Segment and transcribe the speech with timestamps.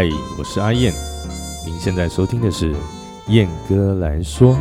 [0.00, 0.08] 嗨，
[0.38, 0.94] 我是阿燕，
[1.66, 2.72] 您现在收听的是
[3.26, 4.54] 燕哥来说。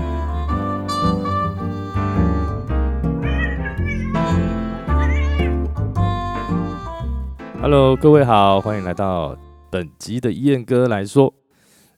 [7.61, 9.37] Hello，各位好，欢迎来到
[9.69, 11.31] 本集的燕哥来说。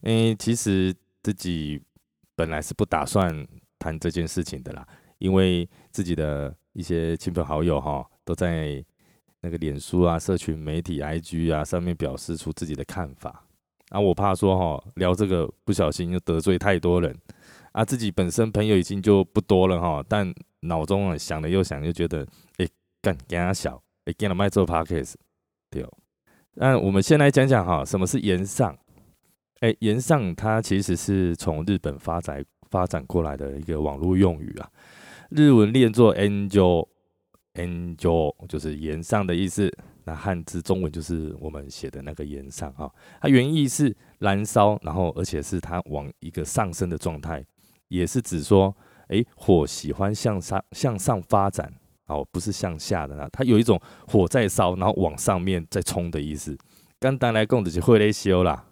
[0.02, 0.94] 诶，其实
[1.24, 1.82] 自己
[2.36, 3.48] 本来是不打算
[3.80, 4.86] 谈这件事情的啦，
[5.20, 8.84] 因为自己的一些亲朋好友哈都在。
[9.42, 13.44] 那个脸书啊，社群媒体 IG 啊，上面表示出自己的看法
[13.90, 17.16] 啊，我怕说哈聊这个不小心又得罪太多人
[17.72, 22.68] 啊，自己本身朋友已经就不多了哈，但脑中啊想了又想，又觉得哎
[23.02, 25.14] 干跟他小，哎跟他卖做 Podcast
[25.70, 25.90] 对哦。
[26.56, 28.78] 那我们先来讲讲哈，什么是岩上？
[29.62, 34.70] 哎，岩上它其实是从日本发展发展过来的一个网络用语啊，
[35.30, 36.88] 日文念作 Angel。
[37.56, 39.70] Angel 就是岩上的意思，
[40.06, 42.90] 那汉字中文就是我们写的那个岩上哈。
[43.20, 47.44] 它原意是燃烧，然后而且是它往一个上升的状态，
[47.88, 48.74] 也是指说，
[49.08, 51.74] 诶，火喜欢向上向上发展
[52.06, 53.28] 哦，不是向下的啦。
[53.32, 56.58] 它有一种火在烧，然后往上面再冲的意思。
[57.00, 58.68] 刚单来供的就会来修啦。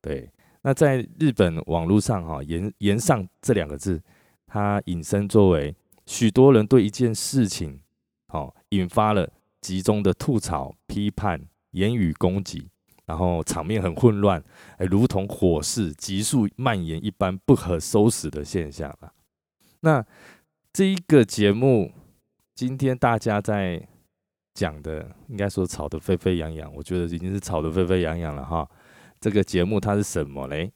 [0.00, 0.30] 对，
[0.62, 4.00] 那在日本网络上哈，岩岩上这两个字，
[4.46, 5.74] 它引申作为
[6.06, 7.80] 许多人对一件事情。
[8.30, 9.28] 好，引发了
[9.60, 12.68] 集中的吐槽、批判、言语攻击，
[13.06, 14.40] 然后场面很混乱，
[14.78, 19.12] 哎，如同火势急速蔓延一般不可收拾的现象啊。
[19.80, 20.06] 那
[20.72, 21.90] 这一个节目，
[22.54, 23.84] 今天大家在
[24.54, 28.68] 讲的，应该说吵得沸沸扬扬，我觉得已经是吵得沸沸扬扬了哈。
[29.18, 30.72] 这个节目它是什么嘞？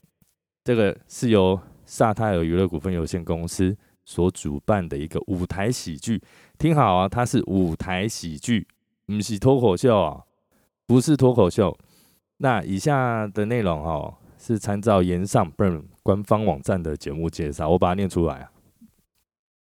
[0.64, 3.76] 这个是由萨泰尔娱乐股份有限公司。
[4.04, 6.22] 所主办的一个舞台喜剧，
[6.58, 8.66] 听好啊，它是舞台喜剧，
[9.06, 10.22] 不是脱口秀啊，
[10.86, 11.76] 不是脱口秀。
[12.38, 18.50] 那以下的内容哈，是参照岩上 burn 官方网站的节目介绍，我把它念出来啊。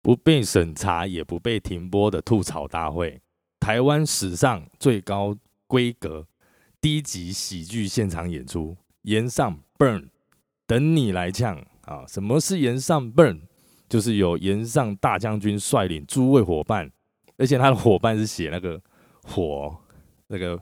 [0.02, 3.20] 不被审查也不被停播的吐槽大会，
[3.58, 5.36] 台湾史上最高
[5.66, 6.26] 规格
[6.80, 10.08] 低级喜剧现场演出，岩上 burn
[10.66, 12.06] 等你来呛啊！
[12.06, 13.40] 什么是岩上 burn？
[13.90, 16.88] 就是有岩上大将军率领诸位伙伴，
[17.36, 18.80] 而且他的伙伴是写那个
[19.24, 19.76] 火，
[20.28, 20.58] 那个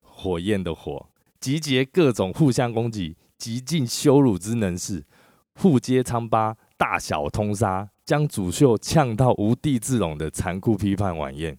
[0.00, 5.04] 火焰的火，集结各种互相攻击、极尽羞辱之能事，
[5.56, 11.56] 互揭疮疤、大小通杀，将主秀呛到无地自容的残酷批判晚宴。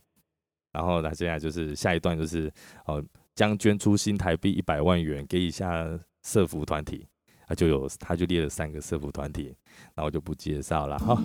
[0.74, 2.52] 然后他现在就是下一段就是
[2.86, 3.04] 哦，
[3.36, 5.88] 将捐出新台币一百万元给以下
[6.24, 7.06] 社服团体。
[7.52, 9.54] 他就有，他就列了三个社服团体，
[9.94, 11.22] 那我就不介绍了哈。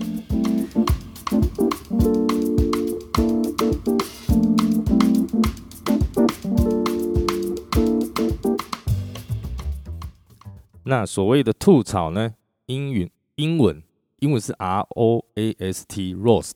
[10.82, 12.34] 那所谓的吐槽呢？
[12.66, 13.80] 英语、英文、
[14.18, 16.54] 英文是 R O A S T roast，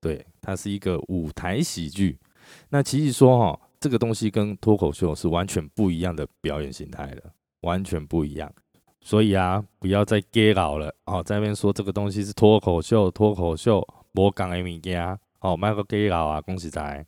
[0.00, 2.20] 对，它是一个舞台喜剧。
[2.68, 7.32] 那其实说哈，这个东西跟脱口秀是完全不一样的表演形态的，
[7.62, 8.52] 完全不一样。
[9.04, 17.06] 所以啊，不要再 gay 佬了哦，在那边说这个东西是脱口秀，脱口秀，我讲的物件哦，卖个 gay 佬啊，恭喜仔。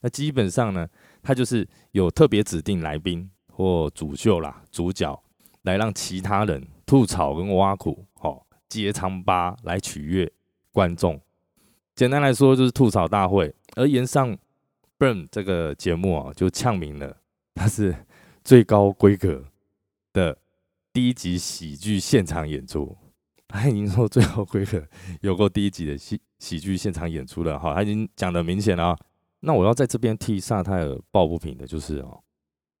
[0.00, 0.86] 那基本上呢，
[1.22, 5.18] 他就是有特别指定来宾或主秀啦，主角
[5.62, 10.30] 来让其他人吐槽跟挖苦，哦，揭疮疤来取悦
[10.72, 11.18] 观众。
[11.94, 13.54] 简单来说就是吐槽大会。
[13.76, 14.36] 而言上
[14.98, 17.16] burn 这个节目啊，就呛明了，
[17.54, 17.96] 它是
[18.44, 19.42] 最高规格
[20.12, 20.36] 的。
[20.94, 22.96] 第一集喜剧现场演出，
[23.48, 24.80] 他已经说最后规格
[25.22, 28.96] 有过第一集的喜喜剧现场演出了哈，他已经讲的明显了。
[29.40, 32.22] 那我要在这边替萨泰尔抱不平的就是哦，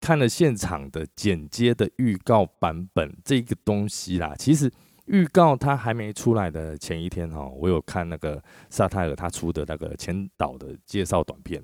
[0.00, 4.72] 看了现场的剪接的预告版本这个东西啦，其实
[5.06, 8.40] 预告它还没出来的前一天哈，我有看那个
[8.70, 11.60] 萨泰尔他出的那个前导的介绍短片，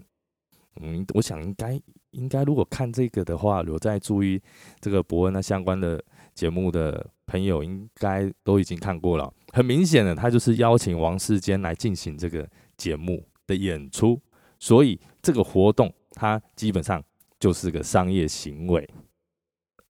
[0.80, 1.80] 嗯，我想应该
[2.10, 4.42] 应该如果看这个的话，有在注意
[4.80, 6.04] 这个伯恩那相关的。
[6.40, 12.48] 节目的朋友应该都已经看过了，很明显的，他就是邀请王世坚来进行这个
[12.78, 14.18] 节目的演出，
[14.58, 17.04] 所以这个活动它基本上
[17.38, 18.88] 就是个商业行为。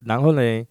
[0.00, 0.66] 然后呢，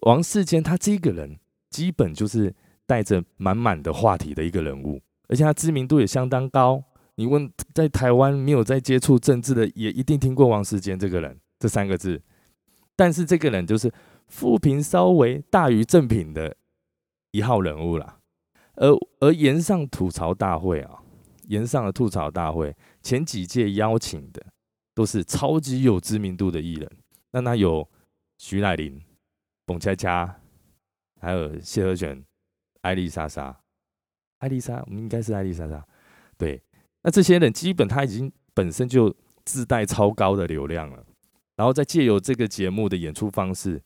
[0.00, 1.38] 王世坚他这个人
[1.70, 2.52] 基本就是
[2.84, 6.82] 带着满满的话题的一个人物，而且他知名度也相当高。
[7.14, 12.20] 你问在台湾没有在接触政治的，也一定听过王世坚这个人这三个字。
[12.96, 13.88] 但是这个人就是。
[14.28, 16.56] 富平稍微大于正品的
[17.32, 18.18] 一号人物啦，
[18.74, 18.88] 而
[19.20, 21.02] 而岩上吐槽大会啊，
[21.48, 24.44] 岩上的吐槽大会前几届邀请的
[24.94, 26.90] 都是超级有知名度的艺人，
[27.30, 27.88] 那他有
[28.38, 29.00] 徐乃麟、
[29.66, 30.40] 彭恰恰，
[31.20, 32.24] 还有谢和弦、
[32.82, 33.60] 艾丽莎莎、
[34.38, 35.86] 艾丽莎，我们应该是艾丽莎莎。
[36.36, 36.62] 对，
[37.02, 39.14] 那这些人基本他已经本身就
[39.44, 41.04] 自带超高的流量了，
[41.56, 43.82] 然后再借由这个节目的演出方式，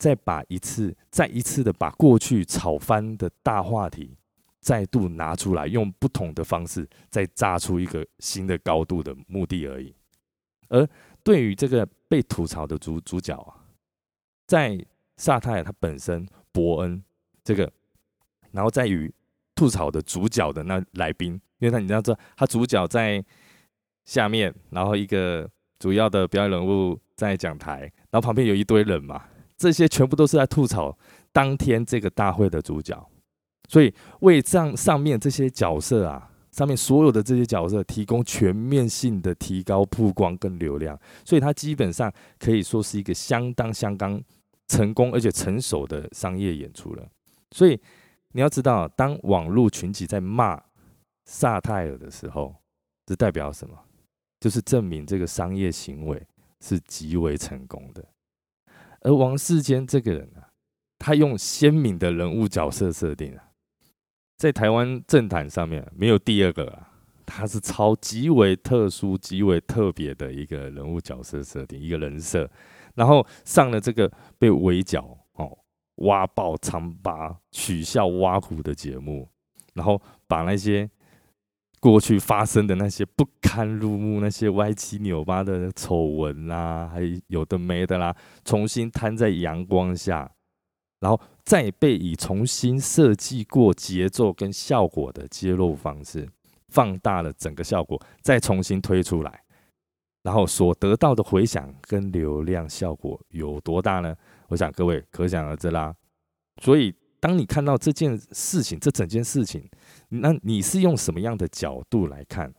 [0.00, 4.16] 再把一次再一次的把过去炒翻的大话题
[4.60, 9.94] 再度拿出来，用不同的方式再炸出一个新的高度的目的而已。
[10.68, 10.88] 而
[11.22, 13.54] 对于这个被吐槽的主主角啊，
[14.46, 14.82] 在
[15.18, 17.04] 萨泰尔他本身伯恩
[17.44, 17.70] 这个，
[18.52, 19.12] 然后在于
[19.54, 21.40] 吐槽的主角的那来宾。
[21.58, 23.22] 因为他，你知道，这他主角在
[24.06, 25.46] 下面，然后一个
[25.78, 27.80] 主要的表演人物在讲台，
[28.10, 29.22] 然后旁边有一堆人嘛，
[29.60, 30.96] 这些全部都是在吐槽
[31.30, 33.10] 当天这个大会的主角，
[33.68, 44.18] 所以为上上面这些角色啊，上面所有的这些角色提供全面性的提高曝光跟流量，所以他基本上可以说是一个相当相当
[44.66, 47.06] 成功而且成熟的商业演出了。
[47.50, 47.78] 所以
[48.32, 50.58] 你要知道，当网络群体在骂。
[51.26, 52.56] 萨泰尔的时候，
[53.06, 53.78] 这代表什么？
[54.40, 56.26] 就是证明这个商业行为
[56.60, 58.04] 是极为成功的。
[59.00, 60.48] 而王世坚这个人啊，
[60.98, 63.44] 他用鲜明的人物角色设定啊，
[64.36, 66.88] 在台湾政坛上面没有第二个啊。
[67.26, 72.50] 他是超极为特殊、极为特别的一个人物角色设定，一个人设。
[72.94, 75.56] 然后上了这个被围剿、哦
[75.96, 79.28] 挖爆疮疤、取笑挖苦的节目，
[79.74, 80.90] 然后把那些。
[81.80, 90.30] 过去发生的那些不堪入目、那些歪七扭八的丑闻啦，还有的没的啦，重新摊在阳光下，
[91.00, 96.28] 然后再被以重新设计过节奏跟效果的揭露方式，
[96.68, 99.42] 放大了整个效果，再重新推出来，
[100.22, 104.14] 然后所得到的回响跟流量效果有多大呢？
[104.48, 105.94] 我想各位可想而知啦。
[106.62, 106.94] 所以。
[107.20, 109.68] 当你看到这件事情，这整件事情，
[110.08, 112.52] 那你是用什么样的角度来看？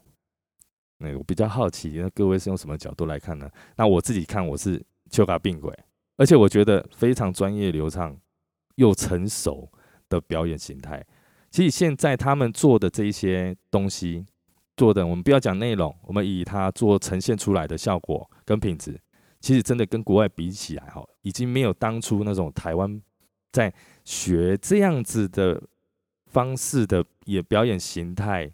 [0.98, 3.50] 那我比较好奇，那各位是用什么角度来看呢？
[3.76, 4.80] 那我自己看，我是
[5.10, 5.76] 丘卡病鬼，
[6.16, 8.16] 而且我觉得非常专业、流畅
[8.76, 9.68] 又成熟
[10.08, 11.04] 的表演形态。
[11.50, 14.24] 其实现在他们做的这一些东西，
[14.76, 18.96] 做的我们不要讲内容，我们以它做呈现出来的效果跟品质，
[19.40, 23.02] 其实真的跟国外比起来，哈，已经没有当初那种台湾
[23.50, 23.74] 在。
[24.04, 25.62] 学这样子的
[26.26, 28.50] 方式的也表演形态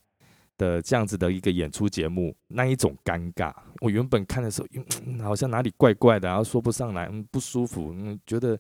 [0.57, 4.69] 的这样子的一个演出节目，那一种尴尬，我原本看的时候，
[5.07, 7.95] 嗯，好像哪里怪怪的，然后说不上来，不舒服，
[8.27, 8.59] 觉得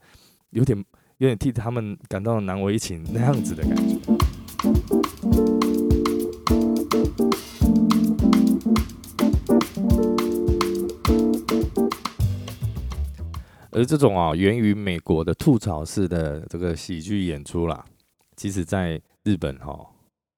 [0.51, 0.79] 有点
[1.19, 3.99] 有点替他们感到难为情那样子的感觉。
[13.79, 17.85] 而这种啊，源于美国的吐槽式的这个喜剧演出啦，
[18.35, 19.89] 其实在日本哈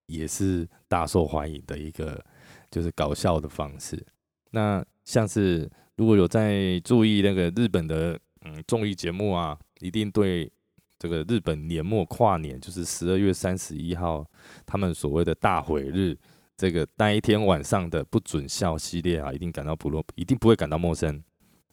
[0.08, 2.22] 也是大受欢迎的一个
[2.70, 4.06] 就是搞笑的方式。
[4.50, 5.66] 那像是
[5.96, 10.52] 如果有在注意那个日本的嗯综艺节目啊，一定对
[10.98, 14.22] 这个日本年末跨年，就是十二月三十一号，
[14.66, 16.14] 他们所谓的大毁日，
[16.58, 21.22] 这个那一天晚上的不准笑系列啊，一定感到不落，一定不会感到陌生。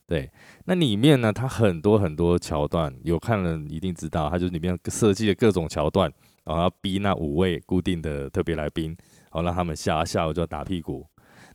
[0.07, 0.31] 对，
[0.63, 6.09] 那里面呢，它很多很多桥段，有看了一定知道，它就是里面设计的各种桥段，
[6.45, 8.95] 然后逼那五位固定的特别来宾，
[9.29, 11.05] 好让他们下下午就要打屁股。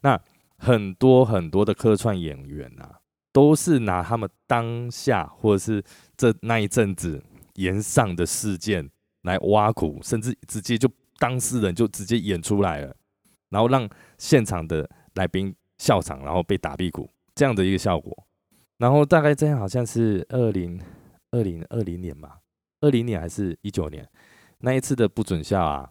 [0.02, 0.20] 那
[0.58, 3.00] 很多很多的客串演员啊，
[3.32, 5.82] 都是拿他们当下或者是
[6.14, 8.86] 这那一阵子演上的事件
[9.22, 10.86] 来挖苦，甚至直接就
[11.18, 12.94] 当事人就直接演出来了，
[13.48, 18.14] 然后让现场的来宾笑场，然后被打屁股这样的一个效果。
[18.82, 20.82] 然后大概这样，好像是二零
[21.30, 22.40] 二零二零年吧，
[22.80, 24.04] 二零年还是一九年
[24.58, 25.88] 那一次的不准笑啊。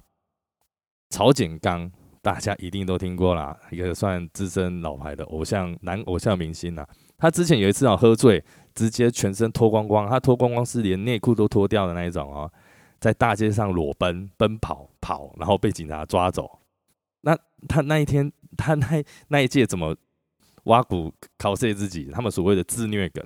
[1.09, 1.89] 曹景刚，
[2.21, 6.85] 大家一定都听过啦，一个算资深老牌的偶像男偶像明星啦。
[7.17, 8.43] 他之前有一次啊喝醉，
[8.75, 12.51] 直接全身脱光光，他脱光光是连内裤都脱掉的那一种哦，
[12.99, 16.59] 在大街上裸奔奔跑跑，然后被警察抓走。
[17.21, 17.37] 那
[17.69, 19.95] 他那一天，他那那一届怎么？
[20.63, 23.23] 挖苦考试自己，他们所谓的自虐梗，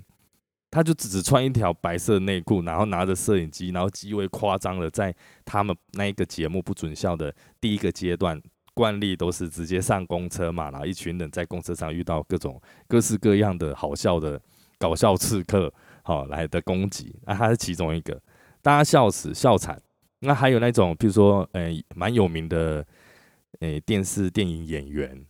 [0.72, 5.14] 他就只只穿一条白色内裤，然后拿着摄影机，然后极为夸张的在
[5.44, 8.42] 他们那一个节目不准笑的第一个阶段，
[8.74, 14.42] 惯例都是直接上公车嘛，然后一群人在公车上遇到各种各式各样的好笑的
[14.78, 15.74] 搞笑刺客，
[16.04, 18.22] 好来的攻击，那他是其中一个，
[18.62, 19.82] 大家笑死笑惨。
[20.20, 22.84] 那还有那种，比如说，诶，蛮有名的，
[23.60, 25.26] 诶，电视电影演员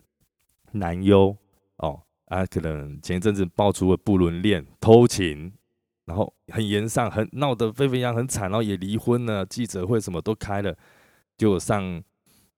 [0.73, 1.35] 男优。
[2.35, 5.53] 他，可能前一阵子爆出了不伦恋、偷情
[6.05, 10.75] 然后很严上，很闹得沸沸扬，很惨，然后也离婚了，记者会什么都开了，
[11.37, 12.03] 就上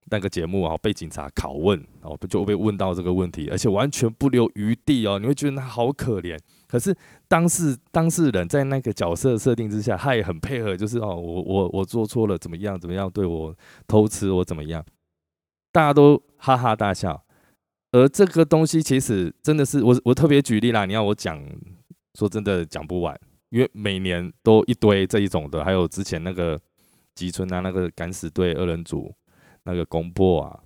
[0.09, 6.37] 那个节目啊，被警察拷问，哦就被问到这个问题，而且完全不留余地哦，你会觉得他好可怜。
[6.67, 6.93] 可是
[7.29, 13.55] 当事当事人在那个角色设定之下，他也很配合，就是哦，我我我做错了，怎么样怎么样，对我
[13.87, 14.83] 偷吃我怎么样，
[15.71, 17.23] 大家都哈哈大笑。
[17.91, 21.41] 而这个东西其实真的是我我特别举例啦，你要我讲，
[22.15, 23.17] 说真的讲不完，
[23.49, 26.59] 因为每年都一堆这一种的，还有之前那个
[27.15, 29.13] 吉村啊，那个敢死队二人组，
[29.63, 30.59] 那个公破啊，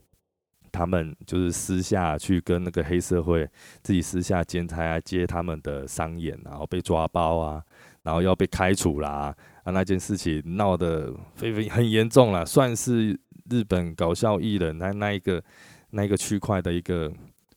[0.71, 3.47] 他们就是私下去跟那个黑社会
[3.83, 7.63] 自己私下兼差啊，接他们的商演，然后被抓包啊，
[8.01, 13.19] 然后要被开除啦啊，那件事情闹得非非很严重了，算是
[13.51, 15.43] 日本搞笑艺人那那一个。
[15.91, 17.11] 那个区块的一个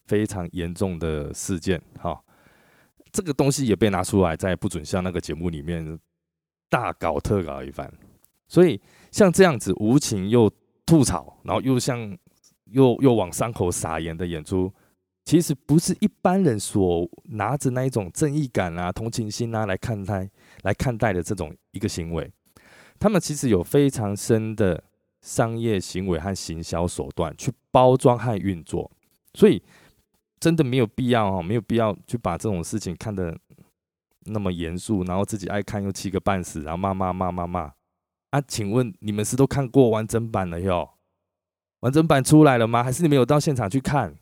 [0.06, 2.22] 非常严重的事件，哈，
[3.10, 5.98] 这个东西也被拿出来在不准像那个节目里面
[6.68, 7.92] 大搞特搞一番。
[8.46, 10.50] 所以像这样子无情又
[10.84, 12.16] 吐槽，然后又像
[12.66, 14.72] 又又往伤口撒盐的演出，
[15.24, 20.28] 其实不是一般人所拿着那一种正义感啊、同情心啊来看待
[20.62, 22.30] 来看待的这种一个行为。
[22.98, 24.82] 他们其实有非常深的。
[25.24, 28.88] 商业行为和行销手段去包装和运作，
[29.34, 29.60] 所以
[30.38, 33.36] 真的没有必要哦，没有必要去把这种事情看得
[34.26, 37.72] 那么严肃，然后自己爱看又气个半死，然后骂骂骂骂骂
[38.30, 38.40] 啊！
[38.46, 40.88] 请问你们是都看过完整版了哟？
[41.80, 42.84] 完整版出来了吗？
[42.84, 44.14] 还是你们有到现场去看？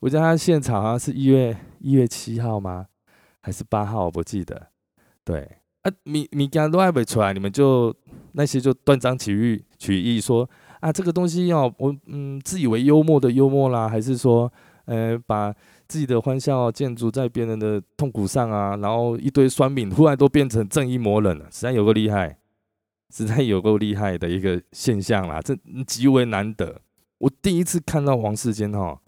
[0.00, 2.88] 我记得他现场好像是一月一月七号吗？
[3.40, 4.06] 还是八号？
[4.06, 4.70] 我不记得。
[5.24, 7.94] 对啊，你你刚都还没出来，你们就。
[8.32, 10.48] 那些就断章取义，取义说
[10.80, 14.52] 啊，这个东西要我嗯自以为幽默的幽默啦，还是说
[14.84, 15.52] 呃把
[15.86, 22.38] 自己的欢笑建筑在别人的痛苦上啊，然后一堆酸民忽然都变成正义魔人了，实在有够厉害，
[23.10, 25.56] 实在有够厉害的一个现象啦，这
[25.86, 26.80] 极为难得。
[27.18, 29.00] 我第一次看到王世坚哈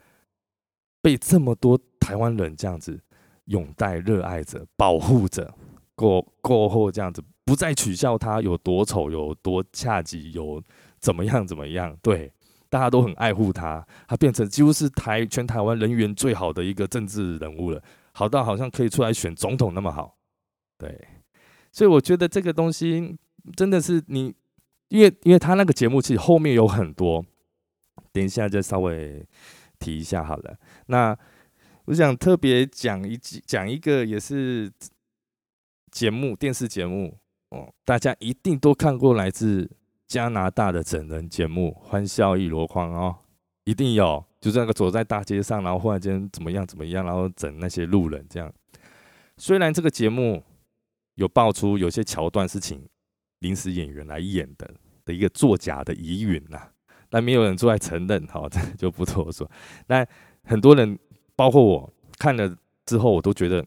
[1.01, 3.01] 被这么多台湾人这样子
[3.45, 5.55] 拥戴、热爱着、保护着，
[5.95, 7.23] 过过后这样子。
[7.43, 10.63] 不再取笑他有多丑、有多恰吉、有
[11.01, 12.31] 怎么样怎么样，对，
[12.69, 20.17] 大家都很爱护他，他变成几乎是台全台湾人缘最好的一个政治人物了，好到好像可以出来选总统那么好，
[20.79, 21.09] 对，
[21.73, 23.17] 所以我觉得这个东西
[23.57, 24.35] 真的是你，
[24.89, 27.25] 因为因为他那个节目其实后面有很多，
[28.13, 29.27] 等一下再稍微
[29.79, 30.57] 提一下好了。
[30.87, 31.17] 那
[31.87, 34.71] 我想特别讲一讲一个也是
[35.91, 37.17] 节目，电视节目。
[37.51, 39.69] 哦，大家一定都看过来自
[40.11, 43.17] 加拿大的整人节目《欢笑一箩筐》哦，
[43.63, 48.53] 一定有，就是那个走在大街上，然后忽然间怎么样怎么样，然后整那些路人这样。
[49.37, 50.43] 虽然这个节目
[51.15, 52.85] 有爆出有些桥段是请
[53.39, 54.69] 临时演员来演的
[55.05, 56.59] 的一个作假的疑云呐，
[57.09, 59.49] 但没有人出来承认，好， 这就不多说。
[59.87, 60.05] 那
[60.43, 60.99] 很多人，
[61.37, 62.53] 包括我看了
[62.85, 63.65] 之后，我都觉得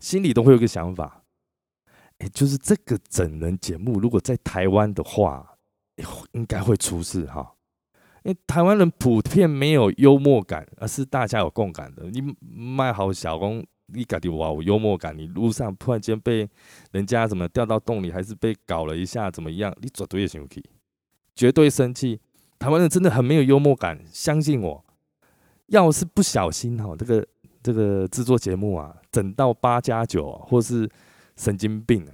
[0.00, 1.22] 心里都会有个想法。
[2.18, 5.55] 哎，就是这个整人节目，如果在台湾的话，
[6.32, 7.54] 应该会出事哈。
[8.24, 12.10] 因为台湾人普遍没有幽默感，而是大家有共感的。
[12.10, 16.48] 你卖好小工，你搞的哇，我幽默感，你路上突然间被
[16.92, 19.74] 人家怎么掉到洞里，还是被搞了一下怎么样？
[19.80, 20.64] 你绝对也生气，
[21.34, 22.20] 绝对生气。
[22.58, 24.84] 台湾人真的很没有幽默感，相信我。
[25.66, 27.26] 要是不小心哈，这个
[27.62, 30.88] 这个制作节目啊，整到八加九，或是。
[31.38, 32.12] 神经病啊！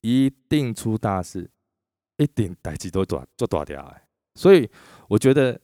[0.00, 1.50] 一定出大事，
[2.18, 4.02] 一点代志都大做大条哎。
[4.34, 4.70] 所以
[5.08, 5.60] 我觉得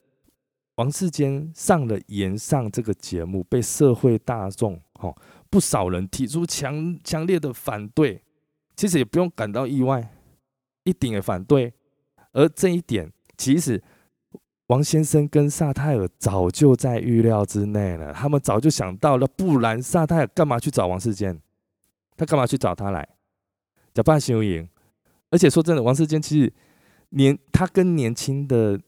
[0.77, 5.15] 王世坚上了《言上》这个节目，被社会大众哈
[5.49, 8.21] 不少人提出强强烈的反对，
[8.75, 10.13] 其实也不用感到意外，
[10.83, 11.73] 一定也反对。
[12.33, 13.81] 而这一点，其实
[14.67, 21.41] 王先生跟萨泰尔早就在预料之内了，他们早就想到了，不然萨泰尔干嘛去找王世坚？
[22.17, 23.09] 他干嘛去找他来？
[23.93, 24.69] 假扮修营，
[25.35, 26.53] 而且说真的，王世坚其实
[27.09, 28.81] 年他跟年轻的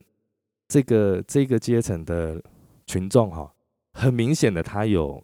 [0.68, 2.40] 这个这个阶层的
[2.86, 3.52] 群众哈，
[3.94, 5.20] 很明显的他有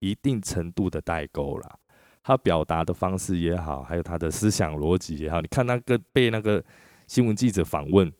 [0.00, 1.78] 一定程度的代沟了。
[2.22, 6.62] 他表达的方式也好，还有他的思想逻辑也好，你看那个被那个
[7.06, 8.12] 新闻记者访问，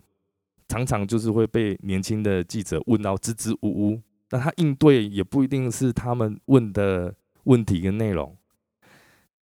[0.68, 8.34] 常常就是会被年轻的记者问到支支吾吾，但他应对也不一定是他们问的问题跟内容。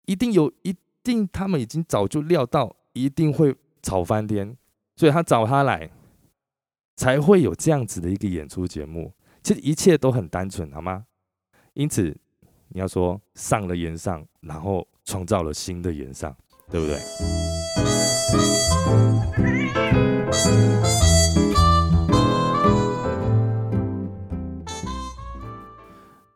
[0.04, 4.56] 一定有，一定他们已经早就料到一定会吵翻天，
[4.96, 5.90] 所以他找他来，
[6.96, 9.12] 才会有这样子的一个演出节目。
[9.42, 11.04] 其实一切都很单纯，好吗？
[11.74, 12.16] 因此
[12.68, 16.34] 你要说上了言上，然后创造了新的演上，
[16.70, 16.98] 对不对？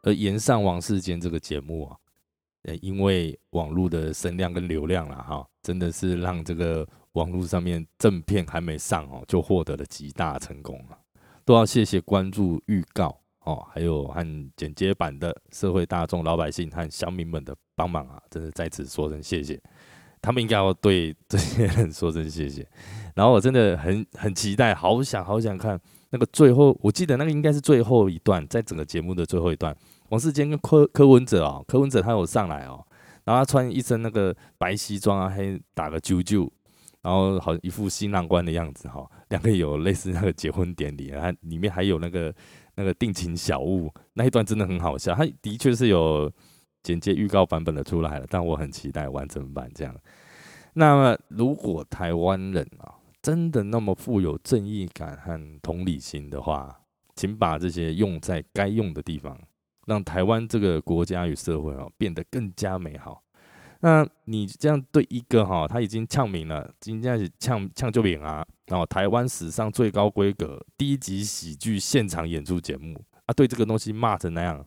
[0.03, 1.97] 而《延上王世间》这个节目啊，
[2.77, 10.97] 因为网络的声量跟流量了哈，真的是让这个网络上面正片还没上哦，就获得了极大成功啊！
[11.45, 19.61] 都要谢谢关注、预告哦，还有和剪接版的社会大众、老百姓和乡民们的帮忙啊，真的在此说声谢谢。
[20.21, 22.67] 他们应该要对 这些人说声谢谢。
[23.15, 25.81] 然后我真的很很期待，好想好想看。
[26.11, 29.77] 那个最后，我记得那个应该是最后一段，在整个节目的最后一段，
[30.09, 32.85] 王世坚跟柯柯文哲哦，柯文哲他有上来哦，
[33.25, 36.49] 然后他穿一身那个白西装啊，还打个啾啾，
[37.03, 42.35] 然后好一副新郎官的样子哈，两个有类似那个结婚典礼啊，里面还有那个
[42.75, 46.31] 那个定情小物，那一段真的很好笑，他的确是有
[46.83, 49.95] 简介预告版本的出来了，但我很期待完整版这样。
[50.75, 52.95] 那么如果台湾人啊。
[53.21, 56.75] 真的那么富有正义感和同理心的话，
[57.17, 59.37] 请把这些用在该用的地方，
[59.89, 63.25] 让台湾这个国家与社会哦变得更加美好。
[63.81, 74.67] 那你这样对一个哈，他已经呛名了，今天是呛呛就名啊，然后台湾史上最高规格低级喜剧现场演出节目啊，对这个东西骂成那样，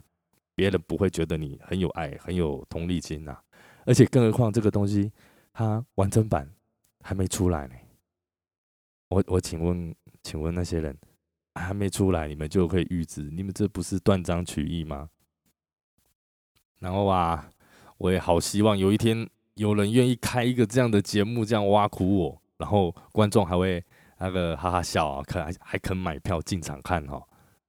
[0.56, 3.38] 别人不会觉得你很有爱、很有同理心呐。
[3.86, 5.12] 而且更何况这个东西，
[5.54, 6.50] 它完整版
[7.04, 7.76] 还没出来呢。
[9.10, 10.98] 我我请问，请问那些人
[11.56, 13.22] 还没出来，你们就可以预知？
[13.24, 15.10] 你们这不是断章取义吗？
[16.80, 17.50] 然后啊，
[17.98, 23.84] 我也好希望有一天有人愿意开一个这样的节目，这样挖苦我，然后观众还会
[24.18, 27.22] 那个哈哈笑啊，可还还肯买票进场看哈，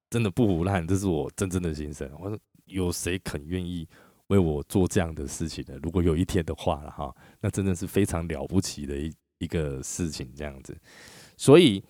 [0.08, 2.10] 真的不胡乱，这是我真正的心声。
[2.18, 3.86] 我说有谁肯愿意
[4.28, 5.76] 为我做这样的事情的？
[5.78, 10.74] 如果有一天的话了哈，那真的是非常了不起的一一个事情，这样子。
[11.36, 11.84] 所以，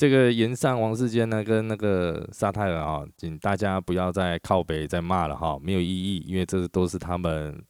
[0.00, 7.62] 这个延上王世坚呢，跟那个沙泰尔啊，请大家不要再靠北再骂了哈，没有意义，因为这都是他们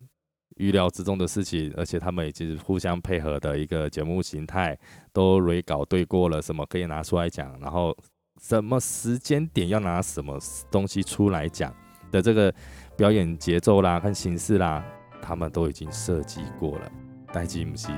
[0.55, 4.79] 预料之中的事情，而且他们也是互相配合的一个节目形态，
[5.13, 7.93] 都蕊稿对过了，什么可以拿出来讲，然后
[8.41, 10.39] 什么时间点要拿什么
[10.71, 11.75] 东西出来讲
[12.13, 12.55] 的这个
[12.97, 14.85] 表演节奏啦、跟形式啦，
[15.21, 16.93] 他们都已经设计过了，
[17.33, 17.89] 代志不是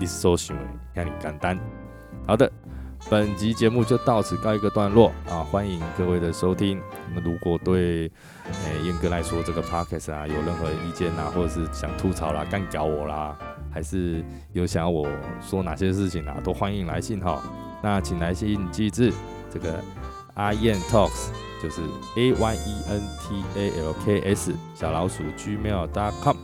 [0.00, 1.60] 你所想的让你简单。
[2.26, 2.50] 好的，
[3.10, 5.40] 本集节目就到此告一个段落啊！
[5.40, 6.78] 欢迎各位的收听。
[7.14, 8.06] 那如果对
[8.46, 13.34] 诶燕哥来说这个 podcast 啊有任何意见啊，或者是想吐槽啦、干搞我啦，
[13.72, 15.08] 还是有想要我
[15.40, 17.42] 说哪些事情啊，都欢迎来信哈。
[17.82, 19.10] 那请来信记住
[19.50, 19.82] 这个
[20.34, 21.30] 阿燕 talks
[21.62, 21.80] 就是
[22.16, 26.36] a y e n t a l k s 小老鼠 gmail.com。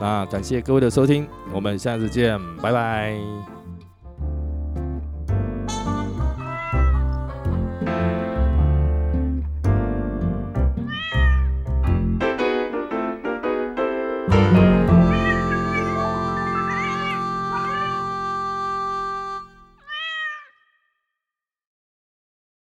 [0.00, 3.51] 那感谢各位的收听，我们下次见，拜拜。